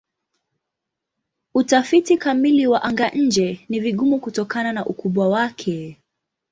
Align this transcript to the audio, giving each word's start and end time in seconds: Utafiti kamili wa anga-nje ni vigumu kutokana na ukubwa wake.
Utafiti 1.53 2.17
kamili 2.17 2.67
wa 2.67 2.83
anga-nje 2.83 3.65
ni 3.69 3.79
vigumu 3.79 4.19
kutokana 4.19 4.73
na 4.73 4.85
ukubwa 4.85 5.29
wake. 5.29 5.97